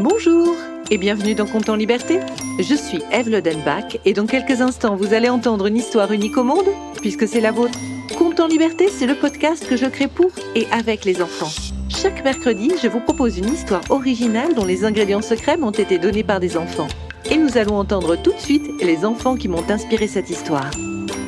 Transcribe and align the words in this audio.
Bonjour 0.00 0.56
et 0.90 0.98
bienvenue 0.98 1.36
dans 1.36 1.46
Compte 1.46 1.68
en 1.68 1.76
Liberté. 1.76 2.18
Je 2.58 2.74
suis 2.74 3.00
Eve 3.12 3.30
Lodenbach 3.30 3.96
et 4.04 4.12
dans 4.12 4.26
quelques 4.26 4.60
instants 4.60 4.96
vous 4.96 5.14
allez 5.14 5.28
entendre 5.28 5.66
une 5.66 5.76
histoire 5.76 6.10
unique 6.10 6.36
au 6.36 6.42
monde 6.42 6.66
puisque 7.00 7.28
c'est 7.28 7.40
la 7.40 7.52
vôtre. 7.52 7.78
Compte 8.18 8.40
en 8.40 8.48
Liberté, 8.48 8.88
c'est 8.88 9.06
le 9.06 9.14
podcast 9.14 9.64
que 9.68 9.76
je 9.76 9.86
crée 9.86 10.08
pour 10.08 10.32
et 10.56 10.66
avec 10.72 11.04
les 11.04 11.22
enfants. 11.22 11.50
Chaque 11.88 12.24
mercredi, 12.24 12.72
je 12.82 12.88
vous 12.88 12.98
propose 12.98 13.38
une 13.38 13.52
histoire 13.52 13.82
originale 13.88 14.54
dont 14.54 14.64
les 14.64 14.84
ingrédients 14.84 15.22
secrets 15.22 15.56
m'ont 15.56 15.70
été 15.70 15.98
donnés 15.98 16.24
par 16.24 16.40
des 16.40 16.56
enfants. 16.56 16.88
Et 17.30 17.36
nous 17.36 17.56
allons 17.56 17.78
entendre 17.78 18.16
tout 18.20 18.32
de 18.32 18.40
suite 18.40 18.66
les 18.82 19.04
enfants 19.04 19.36
qui 19.36 19.46
m'ont 19.46 19.70
inspiré 19.70 20.08
cette 20.08 20.28
histoire. 20.28 20.72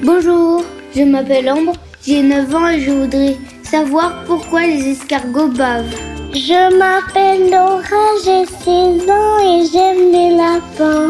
Bonjour, 0.03 0.65
je 0.93 1.03
m'appelle 1.03 1.49
Ambre, 1.49 1.75
j'ai 2.05 2.21
9 2.21 2.55
ans 2.55 2.69
et 2.69 2.81
je 2.81 2.91
voudrais 2.91 3.37
savoir 3.63 4.25
pourquoi 4.25 4.67
les 4.67 4.89
escargots 4.89 5.49
bavent. 5.49 6.16
Je 6.37 6.77
m'appelle 6.77 7.51
Laura, 7.51 8.05
j'ai 8.23 8.45
6 8.45 9.11
ans 9.11 9.39
et 9.39 9.65
j'aime 9.73 10.13
les 10.13 10.37
lapins. 10.37 11.09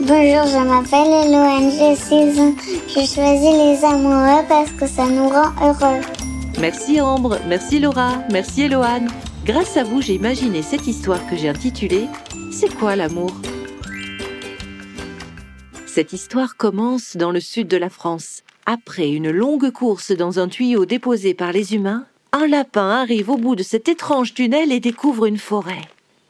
Bonjour, 0.00 0.44
je 0.44 0.62
m'appelle 0.68 1.12
Eloane, 1.24 1.70
j'ai 1.70 1.96
6 1.96 2.38
ans. 2.40 2.54
Je 2.86 3.06
choisis 3.06 3.54
les 3.56 3.82
amoureux 3.82 4.44
parce 4.46 4.70
que 4.72 4.86
ça 4.86 5.06
nous 5.08 5.30
rend 5.30 5.50
heureux. 5.62 6.02
Merci 6.60 7.00
Ambre, 7.00 7.38
merci 7.48 7.78
Laura, 7.78 8.18
merci 8.30 8.64
Eloane. 8.64 9.08
Grâce 9.46 9.78
à 9.78 9.82
vous, 9.82 10.02
j'ai 10.02 10.12
imaginé 10.12 10.60
cette 10.60 10.86
histoire 10.86 11.26
que 11.26 11.36
j'ai 11.36 11.48
intitulée 11.48 12.06
C'est 12.52 12.74
quoi 12.74 12.96
l'amour? 12.96 13.32
Cette 15.86 16.12
histoire 16.12 16.58
commence 16.58 17.16
dans 17.16 17.30
le 17.30 17.40
sud 17.40 17.66
de 17.68 17.78
la 17.78 17.88
France. 17.88 18.42
Après 18.66 19.08
une 19.08 19.30
longue 19.30 19.70
course 19.70 20.12
dans 20.12 20.38
un 20.38 20.48
tuyau 20.48 20.84
déposé 20.84 21.32
par 21.32 21.52
les 21.52 21.74
humains, 21.74 22.04
un 22.36 22.46
lapin 22.46 22.90
arrive 22.90 23.30
au 23.30 23.38
bout 23.38 23.56
de 23.56 23.62
cet 23.62 23.88
étrange 23.88 24.34
tunnel 24.34 24.70
et 24.70 24.80
découvre 24.80 25.24
une 25.24 25.38
forêt. 25.38 25.80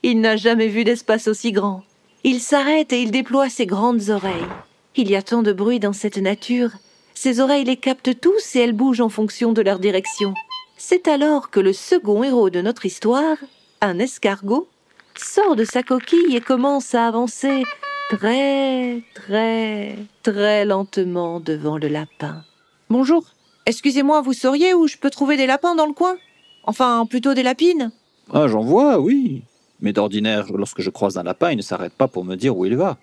Il 0.04 0.20
n'a 0.20 0.36
jamais 0.36 0.68
vu 0.68 0.84
d'espace 0.84 1.26
aussi 1.26 1.50
grand. 1.50 1.82
Il 2.22 2.40
s'arrête 2.40 2.92
et 2.92 3.02
il 3.02 3.10
déploie 3.10 3.48
ses 3.48 3.66
grandes 3.66 4.08
oreilles. 4.10 4.46
Il 4.94 5.10
y 5.10 5.16
a 5.16 5.22
tant 5.22 5.42
de 5.42 5.52
bruit 5.52 5.80
dans 5.80 5.92
cette 5.92 6.18
nature. 6.18 6.70
Ses 7.14 7.40
oreilles 7.40 7.64
les 7.64 7.76
captent 7.76 8.20
tous 8.20 8.54
et 8.54 8.60
elles 8.60 8.72
bougent 8.72 9.00
en 9.00 9.08
fonction 9.08 9.52
de 9.52 9.62
leur 9.62 9.80
direction. 9.80 10.32
C'est 10.76 11.08
alors 11.08 11.50
que 11.50 11.60
le 11.60 11.72
second 11.72 12.22
héros 12.22 12.50
de 12.50 12.60
notre 12.60 12.86
histoire, 12.86 13.36
un 13.80 13.98
escargot, 13.98 14.68
sort 15.16 15.56
de 15.56 15.64
sa 15.64 15.82
coquille 15.82 16.36
et 16.36 16.40
commence 16.40 16.94
à 16.94 17.08
avancer 17.08 17.64
très, 18.10 19.02
très, 19.14 19.96
très 20.22 20.64
lentement 20.64 21.40
devant 21.40 21.78
le 21.78 21.88
lapin. 21.88 22.44
Bonjour, 22.90 23.24
excusez-moi, 23.66 24.22
vous 24.22 24.32
sauriez 24.32 24.74
où 24.74 24.86
je 24.86 24.96
peux 24.96 25.10
trouver 25.10 25.36
des 25.36 25.46
lapins 25.46 25.74
dans 25.74 25.86
le 25.86 25.92
coin? 25.92 26.16
Enfin, 26.64 27.06
plutôt 27.08 27.34
des 27.34 27.42
lapines 27.42 27.92
Ah, 28.32 28.48
j'en 28.48 28.62
vois, 28.62 28.98
oui. 28.98 29.42
Mais 29.80 29.92
d'ordinaire, 29.92 30.46
lorsque 30.54 30.80
je 30.80 30.90
croise 30.90 31.18
un 31.18 31.22
lapin, 31.22 31.50
il 31.50 31.56
ne 31.56 31.62
s'arrête 31.62 31.92
pas 31.92 32.08
pour 32.08 32.24
me 32.24 32.34
dire 32.36 32.56
où 32.56 32.64
il 32.64 32.76
va. 32.76 32.96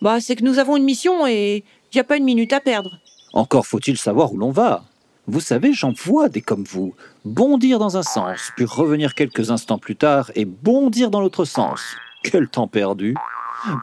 Bah, 0.00 0.20
c'est 0.20 0.36
que 0.36 0.44
nous 0.44 0.58
avons 0.58 0.76
une 0.76 0.84
mission 0.84 1.26
et 1.26 1.64
il 1.92 1.96
n'y 1.96 2.00
a 2.00 2.04
pas 2.04 2.16
une 2.16 2.24
minute 2.24 2.52
à 2.52 2.60
perdre. 2.60 2.98
Encore 3.32 3.66
faut-il 3.66 3.98
savoir 3.98 4.32
où 4.32 4.36
l'on 4.38 4.50
va. 4.50 4.84
Vous 5.26 5.40
savez, 5.40 5.72
j'en 5.72 5.92
vois 5.92 6.28
des 6.28 6.40
comme 6.40 6.64
vous. 6.64 6.94
Bondir 7.24 7.78
dans 7.78 7.96
un 7.96 8.02
sens, 8.02 8.50
puis 8.56 8.64
revenir 8.64 9.14
quelques 9.14 9.50
instants 9.50 9.78
plus 9.78 9.96
tard 9.96 10.30
et 10.34 10.44
bondir 10.44 11.10
dans 11.10 11.20
l'autre 11.20 11.44
sens. 11.44 11.80
Quel 12.22 12.48
temps 12.48 12.66
perdu 12.68 13.14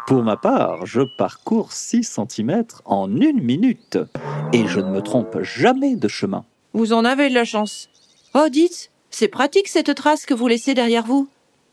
Pour 0.08 0.24
ma 0.24 0.38
part, 0.38 0.86
je 0.86 1.02
parcours 1.02 1.72
6 1.72 2.04
cm 2.04 2.64
en 2.86 3.16
une 3.16 3.42
minute. 3.42 3.98
Et 4.54 4.68
je 4.68 4.80
ne 4.80 4.90
me 4.90 5.02
trompe 5.02 5.42
jamais 5.42 5.96
de 5.96 6.08
chemin. 6.08 6.46
Vous 6.74 6.94
en 6.94 7.06
avez 7.06 7.30
de 7.30 7.34
la 7.34 7.46
chance. 7.46 7.90
Oh, 8.34 8.48
dites, 8.50 8.92
c'est 9.10 9.28
pratique 9.28 9.68
cette 9.68 9.94
trace 9.96 10.26
que 10.26 10.34
vous 10.34 10.48
laissez 10.48 10.74
derrière 10.74 11.06
vous. 11.06 11.28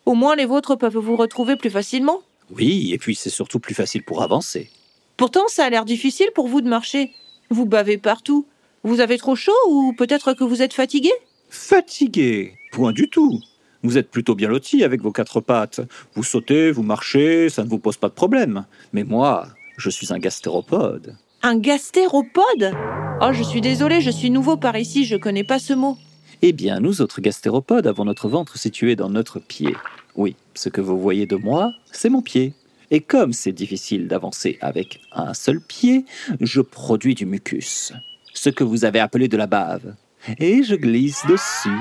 Au 0.07 0.15
moins 0.15 0.37
les 0.37 0.45
vôtres 0.45 0.77
peuvent 0.77 0.99
vous 0.99 1.17
retrouver 1.17 1.57
plus 1.57 1.71
facilement. 1.71 2.21
Oui, 2.51 2.93
et 2.93 2.99
puis 2.99 3.15
c'est 3.15 3.31
surtout 3.31 3.59
plus 3.59 3.75
facile 3.75 4.05
pour 4.05 4.23
avancer. 4.23 4.71
Pourtant, 5.17 5.49
ça 5.49 5.65
a 5.65 5.71
l'air 5.71 5.85
difficile 5.85 6.29
pour 6.35 6.49
vous 6.49 6.61
de 6.61 6.69
marcher. 6.69 7.13
Vous 7.51 7.67
bavez 7.67 7.99
partout. 7.99 8.47
Vous 8.83 9.01
avez 9.01 9.17
trop 9.17 9.37
chaud 9.37 9.53
ou 9.69 9.95
peut-être 9.97 10.35
que 10.35 10.45
vous 10.45 10.61
êtes 10.61 10.75
fatigué? 10.75 11.11
Fatigué 11.49 12.55
Point 12.73 12.93
du 12.93 13.09
tout. 13.09 13.41
Vous 13.85 13.99
êtes 13.99 14.11
plutôt 14.11 14.35
bien 14.35 14.49
loti 14.49 14.83
avec 14.83 15.03
vos 15.03 15.13
quatre 15.13 15.43
pattes. 15.43 15.83
Vous 16.15 16.25
sautez, 16.25 16.73
vous 16.73 16.83
marchez, 16.83 17.51
ça 17.51 17.63
ne 17.63 17.69
vous 17.69 17.79
pose 17.79 17.99
pas 17.99 18.09
de 18.09 18.15
problème. 18.15 18.65
Mais 18.95 19.05
moi, 19.05 19.47
je 19.77 19.91
suis 19.91 20.11
un 20.11 20.19
gastéropode. 20.19 21.15
Un 21.43 21.59
gastéropode? 21.59 22.73
Oh, 23.21 23.33
je 23.33 23.43
suis 23.43 23.61
désolé, 23.61 24.01
je 24.01 24.11
suis 24.11 24.31
nouveau 24.31 24.57
par 24.57 24.79
ici, 24.79 25.05
je 25.05 25.17
connais 25.17 25.45
pas 25.45 25.59
ce 25.59 25.75
mot. 25.75 25.99
Eh 26.41 26.53
bien, 26.53 26.81
nous 26.81 27.03
autres 27.03 27.21
gastéropodes 27.21 27.87
avons 27.87 28.07
notre 28.07 28.27
ventre 28.27 28.57
situé 28.57 28.97
dans 28.97 29.11
notre 29.11 29.39
pied. 29.39 29.77
Oui, 30.17 30.35
ce 30.55 30.71
que 30.71 30.81
vous 30.81 30.99
voyez 30.99 31.27
de 31.27 31.37
moi, 31.37 31.71
c'est 31.93 32.09
mon 32.09 32.23
pied. 32.23 32.55
Et 32.91 33.01
comme 33.01 33.35
c'est 33.35 33.53
difficile 33.53 34.09
d'avancer 34.09 34.57
avec 34.63 35.01
un 35.13 35.35
seul 35.35 35.61
pied, 35.61 36.07
je 36.41 36.63
produis 36.63 37.15
du 37.15 37.27
mucus, 37.27 37.93
ce 38.33 38.49
que 38.49 38.65
vous 38.65 38.87
avez 38.87 39.01
appelé 39.01 39.29
de 39.29 39.37
la 39.37 39.47
bave. 39.47 39.95
Et 40.39 40.63
je 40.63 40.75
glisse 40.75 41.27
dessus. 41.29 41.81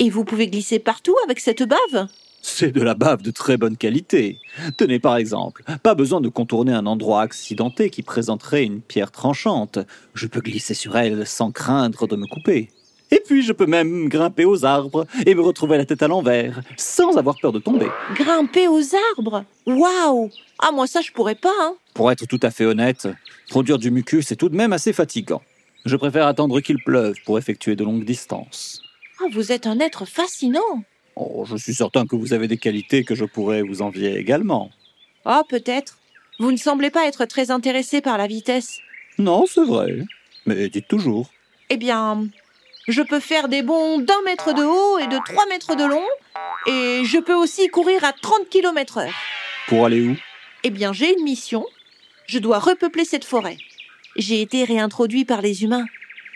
Et 0.00 0.10
vous 0.10 0.24
pouvez 0.24 0.48
glisser 0.48 0.78
partout 0.80 1.14
avec 1.24 1.38
cette 1.38 1.62
bave 1.62 2.08
C'est 2.42 2.72
de 2.72 2.82
la 2.82 2.94
bave 2.94 3.22
de 3.22 3.30
très 3.30 3.56
bonne 3.56 3.76
qualité. 3.76 4.38
Tenez 4.76 4.98
par 4.98 5.16
exemple, 5.16 5.62
pas 5.82 5.94
besoin 5.94 6.20
de 6.20 6.28
contourner 6.28 6.72
un 6.72 6.86
endroit 6.86 7.22
accidenté 7.22 7.90
qui 7.90 8.02
présenterait 8.02 8.64
une 8.64 8.80
pierre 8.80 9.12
tranchante. 9.12 9.78
Je 10.14 10.26
peux 10.26 10.40
glisser 10.40 10.74
sur 10.74 10.96
elle 10.96 11.26
sans 11.26 11.52
craindre 11.52 12.08
de 12.08 12.16
me 12.16 12.26
couper. 12.26 12.70
Et 13.12 13.22
puis 13.24 13.42
je 13.42 13.52
peux 13.52 13.66
même 13.66 14.08
grimper 14.08 14.44
aux 14.44 14.64
arbres 14.64 15.06
et 15.26 15.36
me 15.36 15.42
retrouver 15.42 15.76
la 15.76 15.84
tête 15.84 16.02
à 16.02 16.08
l'envers, 16.08 16.60
sans 16.76 17.16
avoir 17.16 17.36
peur 17.40 17.52
de 17.52 17.60
tomber. 17.60 17.86
Grimper 18.16 18.66
aux 18.66 18.82
arbres? 19.16 19.44
Waouh 19.66 20.30
Ah, 20.58 20.72
moi 20.72 20.88
ça 20.88 21.02
je 21.02 21.12
pourrais 21.12 21.36
pas, 21.36 21.52
hein 21.60 21.76
Pour 21.94 22.10
être 22.10 22.26
tout 22.26 22.40
à 22.42 22.50
fait 22.50 22.64
honnête, 22.64 23.06
produire 23.48 23.78
du 23.78 23.92
mucus 23.92 24.32
est 24.32 24.36
tout 24.36 24.48
de 24.48 24.56
même 24.56 24.72
assez 24.72 24.92
fatigant. 24.92 25.42
Je 25.84 25.94
préfère 25.94 26.26
attendre 26.26 26.60
qu'il 26.60 26.82
pleuve 26.82 27.14
pour 27.24 27.38
effectuer 27.38 27.76
de 27.76 27.84
longues 27.84 28.04
distances. 28.04 28.80
Vous 29.32 29.52
êtes 29.52 29.66
un 29.66 29.78
être 29.80 30.04
fascinant 30.04 30.84
Oh, 31.16 31.44
je 31.46 31.56
suis 31.56 31.74
certain 31.74 32.06
que 32.06 32.16
vous 32.16 32.32
avez 32.32 32.48
des 32.48 32.56
qualités 32.56 33.04
que 33.04 33.14
je 33.14 33.24
pourrais 33.24 33.62
vous 33.62 33.82
envier 33.82 34.16
également. 34.18 34.70
Oh, 35.24 35.42
peut-être. 35.48 35.98
Vous 36.40 36.50
ne 36.50 36.56
semblez 36.56 36.90
pas 36.90 37.06
être 37.06 37.24
très 37.24 37.50
intéressé 37.50 38.00
par 38.00 38.18
la 38.18 38.26
vitesse. 38.26 38.78
Non, 39.18 39.46
c'est 39.46 39.64
vrai. 39.64 39.98
Mais 40.46 40.68
dites 40.68 40.88
toujours. 40.88 41.30
Eh 41.70 41.76
bien, 41.76 42.26
je 42.88 43.00
peux 43.00 43.20
faire 43.20 43.48
des 43.48 43.62
bonds 43.62 43.98
d'un 43.98 44.20
mètre 44.24 44.52
de 44.54 44.64
haut 44.64 44.98
et 44.98 45.06
de 45.06 45.18
trois 45.24 45.46
mètres 45.46 45.76
de 45.76 45.84
long, 45.84 46.04
et 46.66 47.04
je 47.04 47.18
peux 47.18 47.34
aussi 47.34 47.68
courir 47.68 48.04
à 48.04 48.12
30 48.12 48.48
km 48.50 48.98
heure. 48.98 49.14
Pour 49.68 49.86
aller 49.86 50.04
où? 50.06 50.16
Eh 50.64 50.70
bien, 50.70 50.92
j'ai 50.92 51.16
une 51.16 51.22
mission. 51.22 51.64
Je 52.26 52.38
dois 52.38 52.58
repeupler 52.58 53.04
cette 53.04 53.24
forêt. 53.24 53.56
J'ai 54.16 54.40
été 54.40 54.64
réintroduit 54.64 55.24
par 55.24 55.40
les 55.40 55.62
humains. 55.62 55.86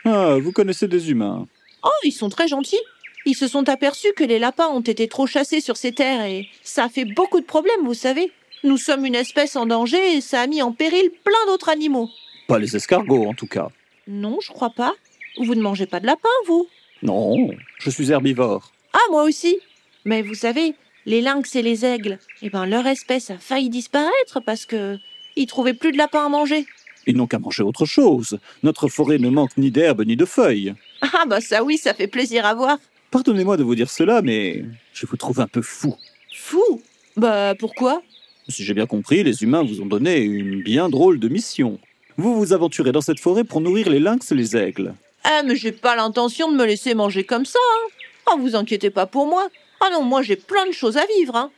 Ah, 0.05 0.37
vous 0.41 0.53
connaissez 0.53 0.87
des 0.87 1.11
humains. 1.11 1.47
Oh, 1.83 1.91
ils 2.05 2.13
sont 2.13 2.29
très 2.29 2.49
gentils. 2.49 2.81
Ils 3.25 3.35
se 3.35 3.49
sont 3.49 3.69
aperçus 3.69 4.13
que 4.17 4.25
les 4.25 4.39
lapins 4.39 4.69
ont 4.69 4.81
été 4.81 5.09
trop 5.09 5.27
chassés 5.27 5.61
sur 5.61 5.77
ces 5.77 5.93
terres 5.93 6.25
et 6.25 6.49
ça 6.63 6.85
a 6.85 6.89
fait 6.89 7.05
beaucoup 7.05 7.41
de 7.41 7.45
problèmes, 7.47 7.85
vous 7.85 7.95
savez. 7.95 8.33
Nous 8.65 8.77
sommes 8.77 9.05
une 9.05 9.15
espèce 9.15 9.55
en 9.57 9.67
danger 9.67 10.17
et 10.17 10.21
ça 10.21 10.41
a 10.41 10.47
mis 10.47 10.63
en 10.63 10.73
péril 10.73 11.11
plein 11.25 11.47
d'autres 11.47 11.69
animaux. 11.69 12.09
Pas 12.47 12.59
les 12.59 12.75
escargots, 12.75 13.27
en 13.27 13.35
tout 13.35 13.47
cas. 13.47 13.69
Non, 14.07 14.39
je 14.41 14.51
crois 14.53 14.71
pas. 14.71 14.95
Vous 15.39 15.55
ne 15.55 15.61
mangez 15.61 15.87
pas 15.87 16.01
de 16.01 16.07
lapin, 16.07 16.29
vous 16.47 16.67
Non, 17.03 17.51
je 17.79 17.91
suis 17.91 18.11
herbivore. 18.11 18.73
Ah, 18.93 19.11
moi 19.11 19.25
aussi. 19.25 19.59
Mais 20.05 20.23
vous 20.23 20.35
savez, 20.35 20.75
les 21.07 21.21
lynx 21.21 21.55
et 21.55 21.63
les 21.63 21.85
aigles, 21.85 22.19
eh 22.43 22.51
ben 22.51 22.67
leur 22.67 22.87
espèce 22.87 23.31
a 23.31 23.39
failli 23.39 23.69
disparaître 23.69 24.41
parce 24.45 24.65
que 24.65 24.97
ils 25.37 25.47
trouvaient 25.47 25.75
plus 25.75 25.93
de 25.93 25.99
lapins 25.99 26.25
à 26.25 26.29
manger. 26.29 26.67
Ils 27.07 27.17
n'ont 27.17 27.27
qu'à 27.27 27.39
manger 27.39 27.63
autre 27.63 27.87
chose. 27.87 28.39
Notre 28.63 28.89
forêt 28.89 29.19
ne 29.19 29.29
manque 29.29 29.57
ni 29.57 29.71
d'herbe 29.71 30.05
ni 30.05 30.17
de 30.17 30.25
feuilles. 30.25 30.75
Ah 31.01 31.25
bah 31.27 31.41
ça 31.41 31.63
oui, 31.63 31.79
ça 31.79 31.95
fait 31.95 32.07
plaisir 32.07 32.45
à 32.45 32.55
voir. 32.55 32.79
Pardonnez-moi 33.11 33.57
de 33.57 33.63
vous 33.63 33.75
dire 33.75 33.91
cela, 33.91 34.23
mais 34.23 34.65
je 34.93 35.07
vous 35.07 35.17
trouve 35.17 35.41
un 35.41 35.47
peu 35.47 35.63
fou. 35.63 35.97
Fou? 36.35 36.83
Bah 37.17 37.55
pourquoi? 37.59 38.03
Si 38.49 38.65
j'ai 38.65 38.75
bien 38.75 38.87
compris, 38.87 39.23
les 39.23 39.43
humains 39.43 39.63
vous 39.63 39.81
ont 39.81 39.87
donné 39.87 40.19
une 40.19 40.63
bien 40.63 40.89
drôle 40.89 41.19
de 41.19 41.29
mission. 41.29 41.79
Vous 42.17 42.35
vous 42.37 42.53
aventurez 42.53 42.93
dans 42.93 43.01
cette 43.01 43.21
forêt 43.21 43.45
pour 43.45 43.61
nourrir 43.61 43.89
les 43.89 44.01
lynx 44.01 44.33
et 44.33 44.35
les 44.35 44.57
aigles. 44.57 44.95
Ah 45.25 45.43
mais 45.45 45.57
j'ai 45.57 45.73
pas 45.73 45.97
l'intention 45.97 46.51
de 46.51 46.57
me 46.57 46.65
laisser 46.65 46.95
manger 46.95 47.25
comme 47.25 47.45
ça. 47.45 47.59
Hein. 47.59 47.89
Ah 48.27 48.37
vous 48.39 48.57
inquiétez 48.57 48.91
pas 48.91 49.07
pour 49.07 49.27
moi. 49.27 49.49
Ah 49.81 49.91
non, 49.93 50.03
moi 50.03 50.23
j'ai 50.23 50.37
plein 50.37 50.67
de 50.67 50.73
choses 50.73 50.97
à 50.97 51.07
vivre. 51.19 51.37
Hein. 51.37 51.51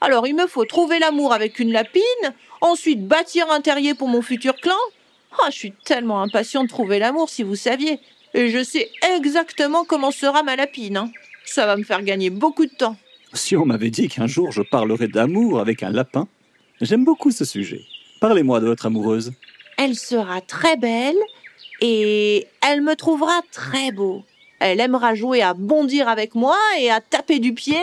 Alors 0.00 0.26
il 0.26 0.34
me 0.34 0.46
faut 0.46 0.64
trouver 0.64 0.98
l'amour 0.98 1.32
avec 1.32 1.58
une 1.58 1.72
lapine, 1.72 2.02
ensuite 2.60 3.06
bâtir 3.06 3.50
un 3.50 3.60
terrier 3.60 3.94
pour 3.94 4.08
mon 4.08 4.22
futur 4.22 4.54
clan. 4.56 4.74
Ah, 5.42 5.50
je 5.50 5.56
suis 5.56 5.72
tellement 5.84 6.22
impatient 6.22 6.62
de 6.62 6.68
trouver 6.68 6.98
l'amour 6.98 7.28
si 7.28 7.42
vous 7.42 7.56
saviez. 7.56 7.98
Et 8.34 8.50
je 8.50 8.62
sais 8.62 8.90
exactement 9.16 9.84
comment 9.84 10.10
sera 10.10 10.42
ma 10.42 10.56
lapine. 10.56 10.96
hein. 10.96 11.10
Ça 11.44 11.66
va 11.66 11.76
me 11.76 11.84
faire 11.84 12.02
gagner 12.02 12.30
beaucoup 12.30 12.66
de 12.66 12.70
temps. 12.74 12.96
Si 13.32 13.56
on 13.56 13.64
m'avait 13.64 13.90
dit 13.90 14.08
qu'un 14.08 14.26
jour 14.26 14.52
je 14.52 14.62
parlerais 14.62 15.08
d'amour 15.08 15.60
avec 15.60 15.82
un 15.82 15.90
lapin, 15.90 16.26
j'aime 16.80 17.04
beaucoup 17.04 17.30
ce 17.30 17.44
sujet. 17.44 17.82
Parlez-moi 18.20 18.60
de 18.60 18.66
votre 18.66 18.86
amoureuse. 18.86 19.32
Elle 19.76 19.96
sera 19.96 20.40
très 20.40 20.76
belle 20.76 21.16
et 21.80 22.46
elle 22.66 22.80
me 22.80 22.94
trouvera 22.94 23.40
très 23.52 23.90
beau. 23.92 24.24
Elle 24.60 24.80
aimera 24.80 25.14
jouer 25.14 25.42
à 25.42 25.52
bondir 25.54 26.08
avec 26.08 26.34
moi 26.34 26.56
et 26.78 26.90
à 26.90 27.00
taper 27.00 27.38
du 27.38 27.54
pied. 27.54 27.80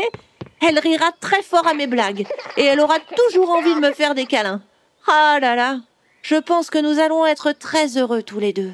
Elle 0.67 0.79
rira 0.79 1.11
très 1.19 1.41
fort 1.43 1.67
à 1.67 1.73
mes 1.73 1.87
blagues 1.87 2.25
et 2.57 2.63
elle 2.63 2.79
aura 2.79 2.97
toujours 3.15 3.49
envie 3.49 3.75
de 3.75 3.79
me 3.79 3.91
faire 3.91 4.15
des 4.15 4.25
câlins. 4.25 4.61
Ah 5.07 5.37
là 5.41 5.55
là, 5.55 5.79
je 6.21 6.35
pense 6.35 6.69
que 6.69 6.79
nous 6.79 6.99
allons 6.99 7.25
être 7.25 7.51
très 7.51 7.97
heureux 7.97 8.23
tous 8.23 8.39
les 8.39 8.53
deux. 8.53 8.71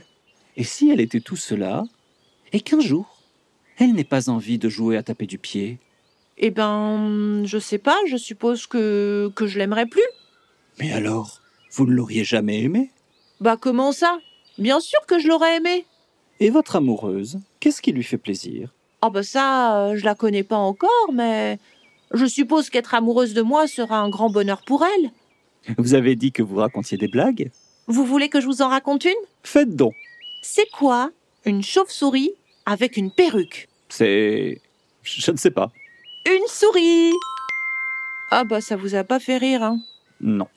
Et 0.57 0.63
si 0.63 0.89
elle 0.89 0.99
était 0.99 1.21
tout 1.21 1.35
cela, 1.35 1.83
et 2.51 2.59
qu'un 2.61 2.79
jour, 2.79 3.21
elle 3.77 3.93
n'ait 3.93 4.03
pas 4.03 4.29
envie 4.29 4.57
de 4.57 4.69
jouer 4.69 4.97
à 4.97 5.03
taper 5.03 5.27
du 5.27 5.37
pied? 5.37 5.77
Eh 6.39 6.49
ben, 6.49 7.43
je 7.45 7.59
sais 7.59 7.77
pas, 7.77 7.97
je 8.07 8.17
suppose 8.17 8.65
que, 8.65 9.31
que 9.35 9.45
je 9.45 9.59
l'aimerais 9.59 9.85
plus. 9.85 10.03
Mais 10.79 10.91
alors, 10.93 11.41
vous 11.71 11.85
ne 11.85 11.93
l'auriez 11.93 12.23
jamais 12.23 12.63
aimée 12.63 12.89
Bah 13.39 13.55
comment 13.59 13.91
ça? 13.91 14.17
Bien 14.57 14.79
sûr 14.79 14.99
que 15.07 15.19
je 15.19 15.27
l'aurais 15.27 15.57
aimé. 15.57 15.85
Et 16.39 16.49
votre 16.49 16.75
amoureuse, 16.75 17.39
qu'est-ce 17.59 17.81
qui 17.81 17.91
lui 17.91 18.03
fait 18.03 18.17
plaisir? 18.17 18.73
Ah 19.03 19.11
bah 19.11 19.23
ça, 19.23 19.77
euh, 19.79 19.95
je 19.95 20.05
la 20.05 20.15
connais 20.15 20.43
pas 20.43 20.57
encore, 20.57 21.11
mais 21.13 21.59
je 22.13 22.25
suppose 22.25 22.71
qu'être 22.71 22.95
amoureuse 22.95 23.35
de 23.35 23.43
moi 23.43 23.67
sera 23.67 23.99
un 23.99 24.09
grand 24.09 24.31
bonheur 24.31 24.63
pour 24.65 24.83
elle. 24.83 25.11
Vous 25.77 25.93
avez 25.93 26.15
dit 26.15 26.31
que 26.31 26.41
vous 26.41 26.55
racontiez 26.55 26.97
des 26.97 27.07
blagues? 27.07 27.51
Vous 27.87 28.05
voulez 28.05 28.29
que 28.29 28.41
je 28.41 28.47
vous 28.47 28.61
en 28.63 28.69
raconte 28.69 29.05
une? 29.05 29.11
Faites 29.43 29.75
donc. 29.75 29.93
C'est 30.49 30.71
quoi 30.71 31.11
une 31.43 31.61
chauve-souris 31.61 32.31
avec 32.65 32.95
une 32.95 33.11
perruque? 33.11 33.67
C'est... 33.89 34.61
Je 35.03 35.31
ne 35.31 35.35
sais 35.35 35.51
pas. 35.51 35.73
Une 36.25 36.47
souris 36.47 37.11
Ah 38.31 38.45
bah 38.45 38.61
ça 38.61 38.77
vous 38.77 38.95
a 38.95 39.03
pas 39.03 39.19
fait 39.19 39.37
rire, 39.37 39.61
hein? 39.61 39.81
Non. 40.21 40.47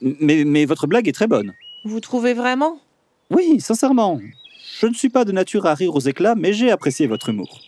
Mais, 0.00 0.44
mais 0.44 0.64
votre 0.64 0.86
blague 0.86 1.08
est 1.08 1.12
très 1.12 1.26
bonne. 1.26 1.52
Vous 1.84 2.00
trouvez 2.00 2.32
vraiment? 2.32 2.80
Oui, 3.30 3.60
sincèrement. 3.60 4.18
Je 4.80 4.86
ne 4.86 4.94
suis 4.94 5.10
pas 5.10 5.26
de 5.26 5.32
nature 5.32 5.66
à 5.66 5.74
rire 5.74 5.94
aux 5.94 6.00
éclats, 6.00 6.34
mais 6.34 6.54
j'ai 6.54 6.70
apprécié 6.70 7.06
votre 7.06 7.28
humour. 7.28 7.60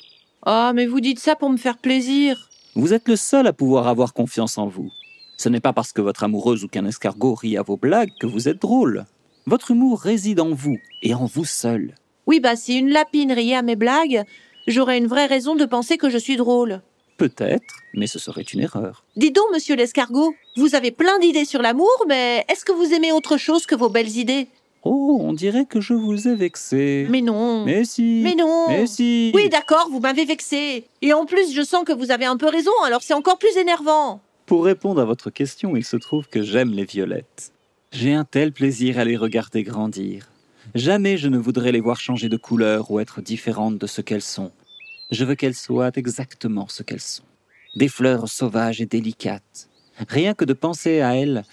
Ah 0.46 0.72
mais 0.74 0.86
vous 0.86 1.00
dites 1.00 1.20
ça 1.20 1.36
pour 1.36 1.50
me 1.50 1.58
faire 1.58 1.76
plaisir. 1.76 2.48
Vous 2.74 2.94
êtes 2.94 3.06
le 3.06 3.16
seul 3.16 3.46
à 3.46 3.52
pouvoir 3.52 3.86
avoir 3.86 4.14
confiance 4.14 4.56
en 4.56 4.66
vous. 4.66 4.90
Ce 5.36 5.50
n'est 5.50 5.60
pas 5.60 5.74
parce 5.74 5.92
que 5.92 6.00
votre 6.00 6.24
amoureuse 6.24 6.64
ou 6.64 6.68
qu'un 6.68 6.86
escargot 6.86 7.34
rit 7.34 7.58
à 7.58 7.62
vos 7.62 7.76
blagues 7.76 8.12
que 8.18 8.26
vous 8.26 8.48
êtes 8.48 8.62
drôle. 8.62 9.04
Votre 9.48 9.70
humour 9.70 10.00
réside 10.00 10.40
en 10.40 10.52
vous 10.52 10.78
et 11.02 11.14
en 11.14 11.24
vous 11.24 11.44
seul. 11.44 11.94
Oui 12.26 12.40
bah 12.40 12.56
si 12.56 12.76
une 12.76 12.90
lapine 12.90 13.30
riait 13.30 13.54
à 13.54 13.62
mes 13.62 13.76
blagues, 13.76 14.24
j'aurais 14.66 14.98
une 14.98 15.06
vraie 15.06 15.26
raison 15.26 15.54
de 15.54 15.64
penser 15.64 15.98
que 15.98 16.10
je 16.10 16.18
suis 16.18 16.34
drôle. 16.34 16.80
Peut-être, 17.16 17.76
mais 17.94 18.08
ce 18.08 18.18
serait 18.18 18.42
une 18.42 18.58
erreur. 18.58 19.04
Dis 19.14 19.30
donc, 19.30 19.44
monsieur 19.54 19.76
l'escargot, 19.76 20.34
vous 20.56 20.74
avez 20.74 20.90
plein 20.90 21.20
d'idées 21.20 21.44
sur 21.44 21.62
l'amour, 21.62 21.92
mais 22.08 22.44
est-ce 22.48 22.64
que 22.64 22.72
vous 22.72 22.92
aimez 22.92 23.12
autre 23.12 23.36
chose 23.36 23.66
que 23.66 23.76
vos 23.76 23.88
belles 23.88 24.16
idées? 24.16 24.48
Oh, 24.82 25.18
on 25.22 25.32
dirait 25.32 25.64
que 25.64 25.80
je 25.80 25.94
vous 25.94 26.26
ai 26.26 26.34
vexé. 26.34 27.06
Mais 27.08 27.22
non. 27.22 27.64
Mais 27.64 27.84
si. 27.84 28.22
Mais 28.24 28.34
non. 28.34 28.66
Mais 28.68 28.88
si. 28.88 29.30
Oui, 29.32 29.48
d'accord, 29.48 29.88
vous 29.92 30.00
m'avez 30.00 30.24
vexé. 30.24 30.86
Et 31.02 31.12
en 31.12 31.24
plus, 31.24 31.54
je 31.54 31.62
sens 31.62 31.84
que 31.84 31.92
vous 31.92 32.10
avez 32.10 32.24
un 32.24 32.36
peu 32.36 32.48
raison, 32.48 32.72
alors 32.84 33.02
c'est 33.02 33.14
encore 33.14 33.38
plus 33.38 33.56
énervant. 33.56 34.20
Pour 34.44 34.64
répondre 34.64 35.00
à 35.00 35.04
votre 35.04 35.30
question, 35.30 35.76
il 35.76 35.84
se 35.84 35.96
trouve 35.96 36.26
que 36.26 36.42
j'aime 36.42 36.72
les 36.72 36.84
violettes. 36.84 37.52
J'ai 37.92 38.12
un 38.12 38.24
tel 38.24 38.52
plaisir 38.52 38.98
à 38.98 39.04
les 39.04 39.16
regarder 39.16 39.62
grandir. 39.62 40.28
Jamais 40.74 41.16
je 41.16 41.28
ne 41.28 41.38
voudrais 41.38 41.72
les 41.72 41.80
voir 41.80 42.00
changer 42.00 42.28
de 42.28 42.36
couleur 42.36 42.90
ou 42.90 43.00
être 43.00 43.20
différentes 43.20 43.78
de 43.78 43.86
ce 43.86 44.00
qu'elles 44.00 44.22
sont. 44.22 44.52
Je 45.10 45.24
veux 45.24 45.34
qu'elles 45.34 45.54
soient 45.54 45.92
exactement 45.94 46.66
ce 46.68 46.82
qu'elles 46.82 47.00
sont. 47.00 47.22
Des 47.76 47.88
fleurs 47.88 48.28
sauvages 48.28 48.80
et 48.80 48.86
délicates. 48.86 49.68
Rien 50.08 50.34
que 50.34 50.44
de 50.44 50.52
penser 50.52 51.00
à 51.00 51.14
elles, 51.16 51.44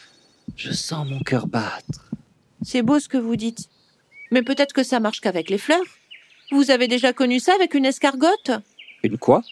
je 0.56 0.72
sens 0.72 1.08
mon 1.08 1.20
cœur 1.20 1.48
battre. 1.48 2.10
C'est 2.64 2.82
beau 2.82 3.00
ce 3.00 3.08
que 3.08 3.18
vous 3.18 3.36
dites. 3.36 3.70
Mais 4.32 4.42
peut-être 4.42 4.74
que 4.74 4.84
ça 4.84 5.00
marche 5.00 5.22
qu'avec 5.22 5.50
les 5.50 5.58
fleurs. 5.58 5.84
Vous 6.52 6.72
avez 6.72 6.88
déjà 6.88 7.14
connu 7.14 7.40
ça 7.40 7.54
avec 7.56 7.74
une 7.74 7.86
escargotte 7.86 8.52
Une 9.04 9.18
quoi? 9.18 9.44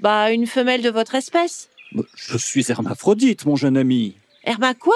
Bah, 0.00 0.32
une 0.32 0.46
femelle 0.46 0.82
de 0.82 0.90
votre 0.90 1.14
espèce. 1.14 1.68
Je 2.16 2.36
suis 2.36 2.70
hermaphrodite, 2.70 3.46
mon 3.46 3.56
jeune 3.56 3.76
ami. 3.76 4.16
Herma 4.42 4.74
quoi? 4.74 4.94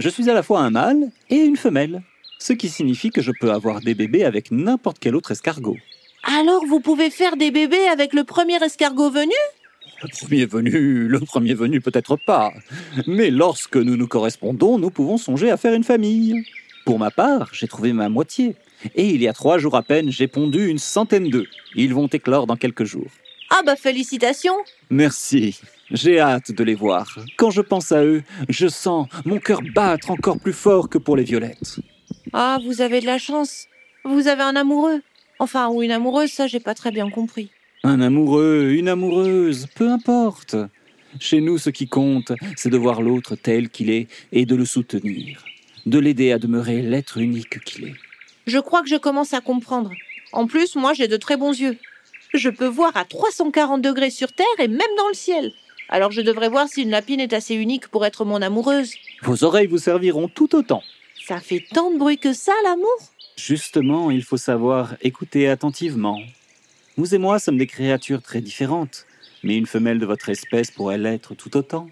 Je 0.00 0.08
suis 0.08 0.30
à 0.30 0.34
la 0.34 0.42
fois 0.42 0.60
un 0.60 0.70
mâle 0.70 1.10
et 1.28 1.36
une 1.36 1.58
femelle. 1.58 2.00
Ce 2.38 2.54
qui 2.54 2.70
signifie 2.70 3.10
que 3.10 3.20
je 3.20 3.32
peux 3.38 3.52
avoir 3.52 3.80
des 3.80 3.94
bébés 3.94 4.24
avec 4.24 4.50
n'importe 4.50 4.96
quel 4.98 5.14
autre 5.14 5.30
escargot. 5.30 5.76
Alors 6.22 6.64
vous 6.64 6.80
pouvez 6.80 7.10
faire 7.10 7.36
des 7.36 7.50
bébés 7.50 7.86
avec 7.86 8.14
le 8.14 8.24
premier 8.24 8.56
escargot 8.64 9.10
venu? 9.10 9.34
Le 10.02 10.08
premier 10.08 10.46
venu, 10.46 11.06
le 11.06 11.20
premier 11.20 11.52
venu 11.52 11.82
peut-être 11.82 12.16
pas. 12.16 12.50
Mais 13.06 13.30
lorsque 13.30 13.76
nous 13.76 13.98
nous 13.98 14.08
correspondons, 14.08 14.78
nous 14.78 14.88
pouvons 14.88 15.18
songer 15.18 15.50
à 15.50 15.58
faire 15.58 15.74
une 15.74 15.84
famille. 15.84 16.46
Pour 16.86 16.98
ma 16.98 17.10
part, 17.10 17.50
j'ai 17.52 17.68
trouvé 17.68 17.92
ma 17.92 18.08
moitié. 18.08 18.56
Et 18.94 19.06
il 19.06 19.20
y 19.20 19.28
a 19.28 19.34
trois 19.34 19.58
jours 19.58 19.76
à 19.76 19.82
peine, 19.82 20.10
j'ai 20.10 20.28
pondu 20.28 20.68
une 20.68 20.78
centaine 20.78 21.28
d'œufs. 21.28 21.46
Ils 21.76 21.92
vont 21.92 22.06
éclore 22.06 22.46
dans 22.46 22.56
quelques 22.56 22.84
jours. 22.84 23.10
Ah 23.50 23.60
bah 23.66 23.76
félicitations 23.76 24.56
Merci. 24.88 25.60
J'ai 25.90 26.20
hâte 26.20 26.52
de 26.52 26.62
les 26.62 26.74
voir. 26.74 27.18
Quand 27.36 27.50
je 27.50 27.60
pense 27.60 27.90
à 27.90 28.04
eux, 28.04 28.22
je 28.48 28.68
sens 28.68 29.08
mon 29.24 29.38
cœur 29.38 29.60
battre 29.74 30.10
encore 30.10 30.38
plus 30.38 30.52
fort 30.52 30.88
que 30.88 30.98
pour 30.98 31.16
les 31.16 31.24
violettes. 31.24 31.80
Ah, 32.32 32.58
vous 32.64 32.80
avez 32.80 33.00
de 33.00 33.06
la 33.06 33.18
chance. 33.18 33.66
Vous 34.04 34.28
avez 34.28 34.42
un 34.42 34.54
amoureux. 34.54 35.02
Enfin, 35.40 35.68
ou 35.68 35.82
une 35.82 35.90
amoureuse, 35.90 36.30
ça 36.30 36.46
j'ai 36.46 36.60
pas 36.60 36.74
très 36.74 36.90
bien 36.90 37.10
compris. 37.10 37.50
Un 37.82 38.00
amoureux, 38.00 38.70
une 38.72 38.88
amoureuse, 38.88 39.66
peu 39.74 39.88
importe. 39.88 40.54
Chez 41.18 41.40
nous, 41.40 41.58
ce 41.58 41.70
qui 41.70 41.88
compte, 41.88 42.32
c'est 42.56 42.70
de 42.70 42.76
voir 42.76 43.02
l'autre 43.02 43.34
tel 43.34 43.68
qu'il 43.68 43.90
est 43.90 44.06
et 44.30 44.46
de 44.46 44.54
le 44.54 44.64
soutenir, 44.64 45.44
de 45.86 45.98
l'aider 45.98 46.30
à 46.30 46.38
demeurer 46.38 46.82
l'être 46.82 47.18
unique 47.18 47.64
qu'il 47.64 47.86
est. 47.86 47.94
Je 48.46 48.58
crois 48.58 48.82
que 48.82 48.88
je 48.88 48.96
commence 48.96 49.34
à 49.34 49.40
comprendre. 49.40 49.90
En 50.32 50.46
plus, 50.46 50.76
moi 50.76 50.92
j'ai 50.92 51.08
de 51.08 51.16
très 51.16 51.36
bons 51.36 51.58
yeux. 51.58 51.76
Je 52.32 52.48
peux 52.48 52.66
voir 52.66 52.96
à 52.96 53.04
340 53.04 53.82
degrés 53.82 54.10
sur 54.10 54.32
Terre 54.32 54.46
et 54.58 54.68
même 54.68 54.94
dans 54.96 55.08
le 55.08 55.14
ciel. 55.14 55.52
Alors 55.92 56.12
je 56.12 56.20
devrais 56.20 56.48
voir 56.48 56.68
si 56.68 56.82
une 56.82 56.90
lapine 56.90 57.18
est 57.18 57.32
assez 57.32 57.56
unique 57.56 57.88
pour 57.88 58.06
être 58.06 58.24
mon 58.24 58.40
amoureuse. 58.40 58.94
Vos 59.22 59.42
oreilles 59.42 59.66
vous 59.66 59.78
serviront 59.78 60.28
tout 60.28 60.54
autant. 60.54 60.82
Ça 61.26 61.40
fait 61.40 61.64
tant 61.72 61.90
de 61.90 61.98
bruit 61.98 62.16
que 62.16 62.32
ça, 62.32 62.52
l'amour 62.62 62.96
Justement, 63.36 64.12
il 64.12 64.22
faut 64.22 64.36
savoir 64.36 64.94
écouter 65.02 65.48
attentivement. 65.48 66.18
Vous 66.96 67.14
et 67.14 67.18
moi 67.18 67.40
sommes 67.40 67.58
des 67.58 67.66
créatures 67.66 68.22
très 68.22 68.40
différentes, 68.40 69.04
mais 69.42 69.56
une 69.56 69.66
femelle 69.66 69.98
de 69.98 70.06
votre 70.06 70.28
espèce 70.28 70.70
pourrait 70.70 70.98
l'être 70.98 71.34
tout 71.34 71.56
autant. 71.56 71.88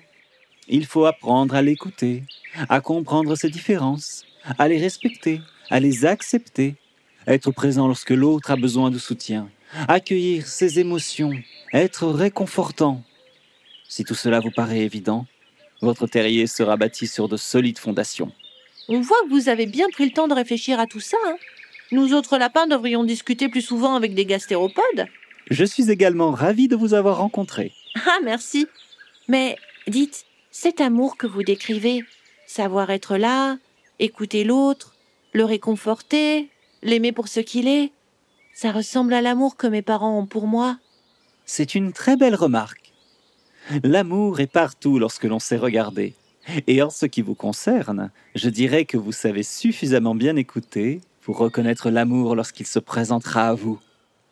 Il 0.68 0.86
faut 0.86 1.06
apprendre 1.06 1.56
à 1.56 1.62
l'écouter, 1.62 2.22
à 2.68 2.80
comprendre 2.80 3.34
ses 3.34 3.50
différences, 3.50 4.24
à 4.58 4.68
les 4.68 4.78
respecter, 4.78 5.40
à 5.70 5.80
les 5.80 6.04
accepter, 6.04 6.76
être 7.26 7.50
présent 7.50 7.88
lorsque 7.88 8.10
l'autre 8.10 8.52
a 8.52 8.56
besoin 8.56 8.90
de 8.90 8.98
soutien, 8.98 9.48
accueillir 9.88 10.46
ses 10.46 10.78
émotions, 10.78 11.32
être 11.72 12.06
réconfortant. 12.06 13.02
Si 13.88 14.04
tout 14.04 14.14
cela 14.14 14.40
vous 14.40 14.50
paraît 14.50 14.80
évident, 14.80 15.26
votre 15.80 16.06
terrier 16.06 16.46
sera 16.46 16.76
bâti 16.76 17.06
sur 17.06 17.28
de 17.28 17.36
solides 17.36 17.78
fondations. 17.78 18.30
On 18.88 19.00
voit 19.00 19.16
que 19.24 19.30
vous 19.30 19.48
avez 19.48 19.66
bien 19.66 19.86
pris 19.90 20.04
le 20.06 20.12
temps 20.12 20.28
de 20.28 20.34
réfléchir 20.34 20.78
à 20.80 20.86
tout 20.86 21.00
ça. 21.00 21.16
hein. 21.26 21.36
Nous 21.90 22.12
autres 22.12 22.36
lapins 22.36 22.66
devrions 22.66 23.04
discuter 23.04 23.48
plus 23.48 23.62
souvent 23.62 23.94
avec 23.94 24.14
des 24.14 24.26
gastéropodes. 24.26 25.06
Je 25.50 25.64
suis 25.64 25.90
également 25.90 26.30
ravi 26.32 26.68
de 26.68 26.76
vous 26.76 26.92
avoir 26.94 27.18
rencontré. 27.18 27.72
Ah, 28.06 28.18
merci. 28.22 28.66
Mais 29.28 29.56
dites, 29.86 30.26
cet 30.50 30.80
amour 30.80 31.16
que 31.16 31.26
vous 31.26 31.42
décrivez, 31.42 32.04
savoir 32.46 32.90
être 32.90 33.16
là, 33.16 33.56
écouter 33.98 34.44
l'autre, 34.44 34.94
le 35.32 35.44
réconforter, 35.44 36.50
l'aimer 36.82 37.12
pour 37.12 37.28
ce 37.28 37.40
qu'il 37.40 37.68
est, 37.68 37.92
ça 38.54 38.72
ressemble 38.72 39.14
à 39.14 39.22
l'amour 39.22 39.56
que 39.56 39.66
mes 39.66 39.82
parents 39.82 40.18
ont 40.18 40.26
pour 40.26 40.46
moi. 40.46 40.78
C'est 41.46 41.74
une 41.74 41.92
très 41.92 42.16
belle 42.16 42.34
remarque. 42.34 42.77
L'amour 43.84 44.40
est 44.40 44.50
partout 44.50 44.98
lorsque 44.98 45.24
l'on 45.24 45.38
sait 45.38 45.56
regarder. 45.56 46.14
Et 46.66 46.82
en 46.82 46.90
ce 46.90 47.06
qui 47.06 47.22
vous 47.22 47.34
concerne, 47.34 48.10
je 48.34 48.48
dirais 48.48 48.84
que 48.84 48.96
vous 48.96 49.12
savez 49.12 49.42
suffisamment 49.42 50.14
bien 50.14 50.36
écouter 50.36 51.00
pour 51.20 51.38
reconnaître 51.38 51.90
l'amour 51.90 52.34
lorsqu'il 52.34 52.66
se 52.66 52.78
présentera 52.78 53.48
à 53.48 53.54
vous. 53.54 53.78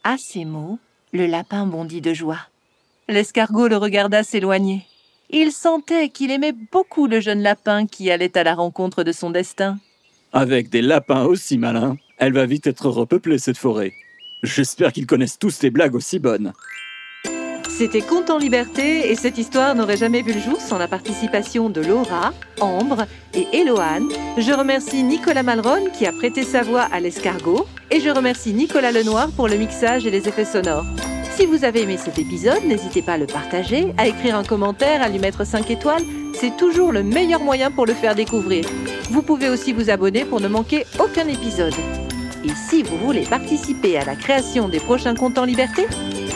À 0.05 0.17
ces 0.19 0.45
mots, 0.45 0.79
le 1.13 1.27
lapin 1.27 1.67
bondit 1.67 2.01
de 2.01 2.15
joie. 2.15 2.41
L'escargot 3.09 3.69
le 3.69 3.77
regarda 3.77 4.23
s'éloigner. 4.23 4.87
Il 5.31 5.53
sentait 5.53 6.09
qu'il 6.09 6.31
aimait 6.31 6.55
beaucoup 6.73 7.07
le 7.07 7.21
jeune 7.21 7.43
lapin 7.43 7.87
qui 7.87 8.11
allait 8.11 8.39
à 8.39 8.45
la 8.45 8.55
rencontre 8.55 9.03
de 9.03 9.13
son 9.13 9.31
destin. 9.31 9.79
Avec 10.33 10.71
des 10.71 10.83
lapins 10.83 11.25
aussi 11.25 11.59
malins, 11.59 11.97
elle 12.19 12.33
va 12.33 12.47
vite 12.47 12.67
être 12.67 12.89
repeuplée 12.89 13.39
cette 13.39 13.59
forêt. 13.59 13.93
J'espère 14.43 14.93
qu'ils 14.93 15.07
connaissent 15.07 15.39
tous 15.39 15.59
des 15.59 15.71
blagues 15.71 15.95
aussi 15.95 16.19
bonnes. 16.19 16.53
C'était 17.79 18.01
Conte 18.01 18.31
en 18.31 18.39
liberté 18.39 19.11
et 19.11 19.15
cette 19.17 19.37
histoire 19.37 19.75
n'aurait 19.75 19.99
jamais 19.99 20.23
vu 20.23 20.33
le 20.33 20.41
jour 20.41 20.59
sans 20.63 20.79
la 20.79 20.89
participation 20.89 21.69
de 21.69 21.83
Laura, 21.83 22.33
Ambre 22.59 23.05
et 23.35 23.47
Eloane. 23.53 24.09
Je 24.39 24.51
remercie 24.51 25.03
Nicolas 25.03 25.43
Malron 25.43 25.91
qui 25.93 26.07
a 26.07 26.13
prêté 26.13 26.43
sa 26.43 26.63
voix 26.63 26.89
à 26.91 27.01
l'escargot 27.01 27.67
et 27.91 28.01
je 28.01 28.09
remercie 28.09 28.55
Nicolas 28.55 28.93
Lenoir 28.93 29.29
pour 29.31 29.47
le 29.47 29.57
mixage 29.57 30.07
et 30.07 30.11
les 30.11 30.27
effets 30.27 30.47
sonores. 30.47 30.87
Si 31.37 31.45
vous 31.45 31.65
avez 31.65 31.83
aimé 31.83 31.99
cet 31.99 32.19
épisode, 32.19 32.65
n'hésitez 32.65 33.03
pas 33.03 33.13
à 33.13 33.19
le 33.19 33.27
partager, 33.27 33.93
à 33.99 34.07
écrire 34.07 34.37
un 34.37 34.45
commentaire, 34.45 35.03
à 35.03 35.11
lui 35.11 35.19
mettre 35.19 35.45
5 35.45 35.71
étoiles. 35.71 36.03
C'est 36.33 36.57
toujours 36.57 36.93
le 36.93 37.03
meilleur 37.03 37.41
moyen 37.41 37.71
pour 37.71 37.85
le 37.85 37.93
faire 37.93 38.15
découvrir. 38.15 38.65
Vous 39.11 39.21
pouvez 39.21 39.51
aussi 39.51 39.75
vous 39.75 39.91
abonner 39.91 40.25
pour 40.25 40.41
ne 40.41 40.49
manquer 40.49 40.87
aucun 40.99 41.29
épisode. 41.29 41.75
Et 42.43 42.55
si 42.71 42.83
vous 42.83 42.97
voulez 42.97 43.25
participer 43.25 43.99
à 43.99 44.05
la 44.07 44.17
création 44.17 44.71
des 44.71 44.81
prochains 44.81 45.15
contes 45.15 45.37
en 45.37 45.45
liberté, 45.45 45.87